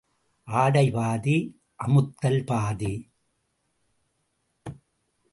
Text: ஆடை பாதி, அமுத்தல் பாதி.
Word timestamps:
ஆடை 0.47 0.91
பாதி, 0.91 1.35
அமுத்தல் 1.75 2.45
பாதி. 2.45 2.93